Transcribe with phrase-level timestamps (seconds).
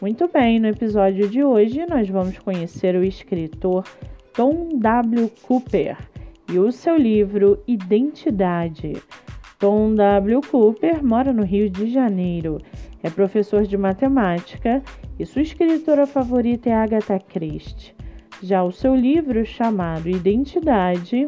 [0.00, 3.84] Muito bem, no episódio de hoje nós vamos conhecer o escritor
[4.32, 5.28] Tom W.
[5.42, 5.98] Cooper
[6.48, 8.92] e o seu livro Identidade.
[9.58, 10.40] Tom W.
[10.48, 12.58] Cooper mora no Rio de Janeiro,
[13.02, 14.80] é professor de matemática
[15.18, 17.92] e sua escritora favorita é Agatha Christie.
[18.40, 21.26] Já o seu livro, chamado Identidade,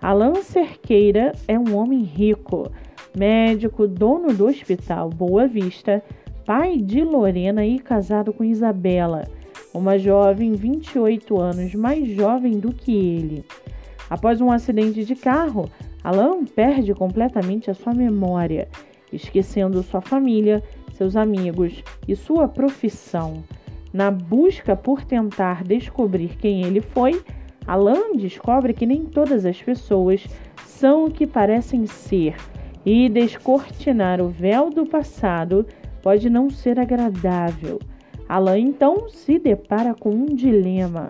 [0.00, 2.70] Alan Cerqueira é um homem rico,
[3.18, 6.00] médico, dono do Hospital Boa Vista
[6.46, 9.24] pai de Lorena e casado com Isabela,
[9.74, 13.44] uma jovem 28 anos mais jovem do que ele.
[14.08, 15.68] Após um acidente de carro,
[16.04, 18.68] Alan perde completamente a sua memória,
[19.12, 23.42] esquecendo sua família, seus amigos e sua profissão.
[23.92, 27.20] Na busca por tentar descobrir quem ele foi,
[27.66, 30.24] Alan descobre que nem todas as pessoas
[30.64, 32.36] são o que parecem ser
[32.84, 35.66] e descortinar o véu do passado
[36.06, 37.80] pode não ser agradável.
[38.28, 41.08] Alan então se depara com um dilema.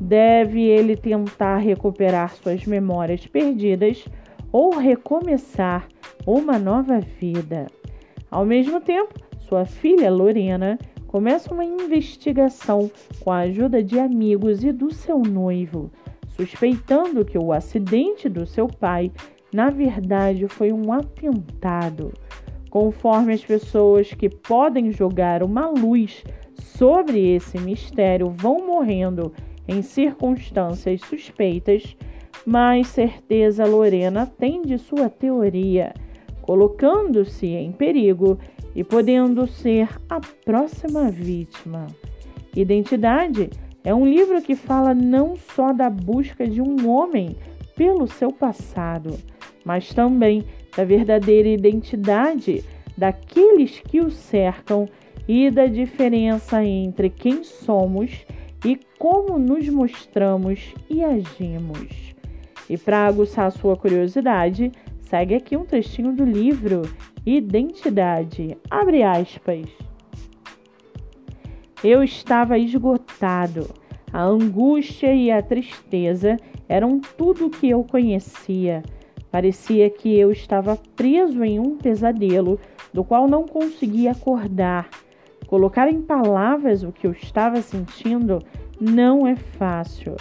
[0.00, 4.04] Deve ele tentar recuperar suas memórias perdidas
[4.50, 5.86] ou recomeçar
[6.26, 7.68] uma nova vida?
[8.28, 9.14] Ao mesmo tempo,
[9.48, 12.90] sua filha Lorena começa uma investigação
[13.20, 15.88] com a ajuda de amigos e do seu noivo,
[16.30, 19.12] suspeitando que o acidente do seu pai,
[19.52, 22.12] na verdade, foi um atentado
[22.72, 29.30] conforme as pessoas que podem jogar uma luz sobre esse mistério vão morrendo
[29.68, 31.94] em circunstâncias suspeitas,
[32.46, 35.92] mais certeza Lorena tem de sua teoria,
[36.40, 38.38] colocando-se em perigo
[38.74, 41.88] e podendo ser a próxima vítima.
[42.56, 43.50] Identidade
[43.84, 47.36] é um livro que fala não só da busca de um homem
[47.76, 49.18] pelo seu passado,
[49.62, 50.42] mas também
[50.76, 52.64] da verdadeira identidade
[52.96, 54.88] daqueles que o cercam
[55.28, 58.24] e da diferença entre quem somos
[58.64, 62.14] e como nos mostramos e agimos.
[62.68, 66.82] E para aguçar sua curiosidade, segue aqui um trechinho do livro
[67.24, 68.56] Identidade.
[68.70, 69.66] Abre aspas.
[71.84, 73.68] Eu estava esgotado.
[74.12, 76.36] A angústia e a tristeza
[76.68, 78.82] eram tudo o que eu conhecia.
[79.32, 82.60] Parecia que eu estava preso em um pesadelo
[82.92, 84.90] do qual não conseguia acordar.
[85.46, 88.40] Colocar em palavras o que eu estava sentindo
[88.78, 90.16] não é fácil.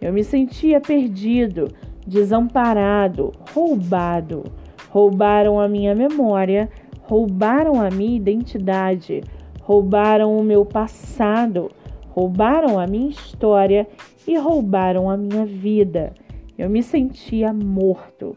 [0.00, 1.68] Eu me sentia perdido,
[2.04, 4.42] desamparado, roubado.
[4.90, 6.68] Roubaram a minha memória,
[7.02, 9.22] roubaram a minha identidade,
[9.60, 11.70] roubaram o meu passado,
[12.08, 13.86] roubaram a minha história
[14.26, 16.12] e roubaram a minha vida.
[16.58, 18.36] Eu me sentia morto.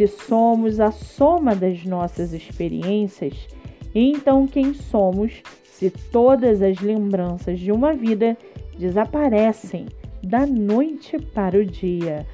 [0.00, 3.46] Se somos a soma das nossas experiências,
[3.94, 8.34] então quem somos se todas as lembranças de uma vida
[8.78, 9.84] desaparecem
[10.22, 12.26] da noite para o dia?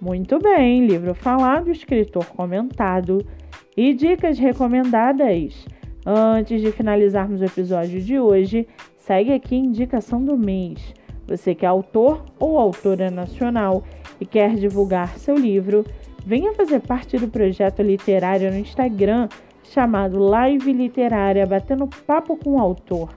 [0.00, 3.24] Muito bem, livro falado, escritor comentado
[3.76, 5.64] e dicas recomendadas.
[6.04, 8.66] Antes de finalizarmos o episódio de hoje,
[8.98, 10.92] segue aqui a indicação do mês.
[11.26, 13.82] Você que é autor ou autora nacional
[14.20, 15.84] e quer divulgar seu livro,
[16.26, 19.28] venha fazer parte do projeto literário no Instagram
[19.62, 23.16] chamado Live Literária Batendo Papo com o Autor.